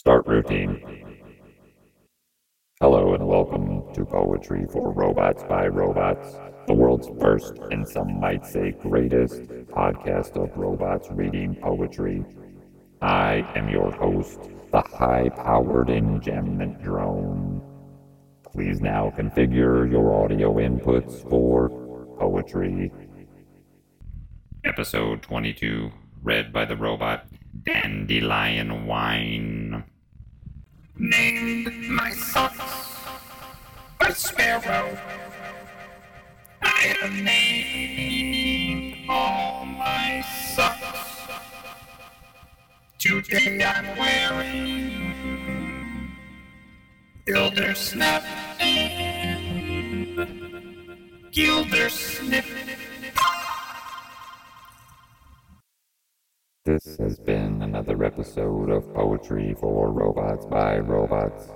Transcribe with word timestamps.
Start 0.00 0.26
routine. 0.26 0.80
Hello 2.80 3.12
and 3.12 3.28
welcome 3.28 3.82
to 3.92 4.06
Poetry 4.06 4.64
for 4.72 4.92
Robots 4.94 5.42
by 5.42 5.66
Robots, 5.66 6.38
the 6.66 6.72
world's 6.72 7.10
first 7.20 7.58
and 7.70 7.86
some 7.86 8.18
might 8.18 8.46
say 8.46 8.70
greatest 8.80 9.42
podcast 9.68 10.42
of 10.42 10.56
robots 10.56 11.08
reading 11.10 11.54
poetry. 11.54 12.24
I 13.02 13.46
am 13.54 13.68
your 13.68 13.92
host, 13.92 14.40
the 14.72 14.80
high 14.80 15.28
powered 15.28 15.88
enjambment 15.88 16.82
drone. 16.82 17.60
Please 18.54 18.80
now 18.80 19.12
configure 19.14 19.90
your 19.90 20.14
audio 20.24 20.54
inputs 20.54 21.28
for 21.28 21.68
poetry. 22.18 22.90
Episode 24.64 25.20
22, 25.20 25.90
read 26.22 26.54
by 26.54 26.64
the 26.64 26.76
robot 26.76 27.26
Dandelion 27.64 28.86
Wine. 28.86 29.59
Named 31.02 31.88
my 31.88 32.10
socks 32.10 32.98
a 34.00 34.14
sparrow. 34.14 34.98
I 36.60 36.68
have 36.68 37.10
named 37.10 39.08
all 39.08 39.64
my 39.64 40.22
socks. 40.54 41.26
Today 42.98 43.64
I'm 43.64 43.96
wearing 43.96 44.92
Gildersnap 47.26 48.22
and 48.60 50.18
Gildersnip. 51.32 52.44
This 56.82 56.96
has 56.96 57.18
been 57.18 57.60
another 57.60 58.02
episode 58.04 58.70
of 58.70 58.90
Poetry 58.94 59.54
for 59.60 59.92
Robots 59.92 60.46
by 60.46 60.78
Robots. 60.78 61.50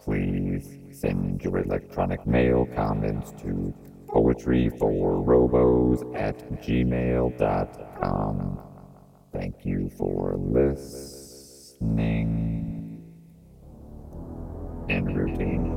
Please 0.00 0.80
send 0.90 1.44
your 1.44 1.58
electronic 1.58 2.26
mail 2.26 2.66
comments 2.74 3.30
to 3.42 3.72
poetryforrobots 4.08 6.16
at 6.16 6.36
gmail.com. 6.60 8.58
Thank 9.32 9.64
you 9.64 9.88
for 9.96 10.34
listening. 10.38 11.80
And 14.88 15.16
routine. 15.16 15.73